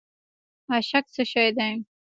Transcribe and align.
اشک 0.75 1.05
څه 1.15 1.23
شی 1.31 1.47
دی؟ 1.57 1.71